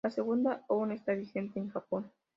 La 0.03 0.09
segunda 0.09 0.65
aún 0.67 0.91
está 0.91 1.13
vigente 1.13 1.59
en 1.59 1.69
Japón. 1.69 2.11